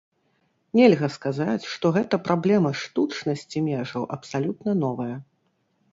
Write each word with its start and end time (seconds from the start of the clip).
Нельга 0.79 1.09
сказаць, 1.15 1.67
што 1.73 1.85
гэта 1.99 2.15
праблема 2.29 2.71
штучнасці 2.81 3.65
межаў 3.69 4.03
абсалютна 4.19 4.71
новая. 4.85 5.13